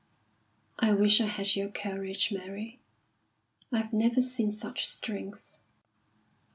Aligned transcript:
"I 0.79 0.93
wish 0.95 1.21
I 1.21 1.27
had 1.27 1.55
your 1.55 1.69
courage, 1.69 2.31
Mary. 2.31 2.79
I've 3.71 3.93
never 3.93 4.19
seen 4.19 4.49
such 4.49 4.87
strength." 4.87 5.59